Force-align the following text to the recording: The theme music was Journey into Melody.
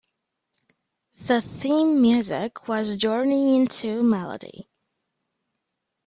The 1.27 1.41
theme 1.41 2.01
music 2.01 2.67
was 2.67 2.97
Journey 2.97 3.55
into 3.55 4.01
Melody. 4.01 4.67